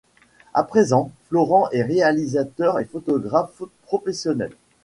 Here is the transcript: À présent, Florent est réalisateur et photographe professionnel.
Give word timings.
À 0.55 0.63
présent, 0.63 1.11
Florent 1.29 1.69
est 1.69 1.83
réalisateur 1.83 2.79
et 2.79 2.85
photographe 2.85 3.61
professionnel. 3.83 4.49